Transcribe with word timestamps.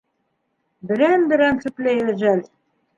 Берәм-берәм 0.93 1.63
сүпләй 1.67 2.05
әжәл. 2.17 2.47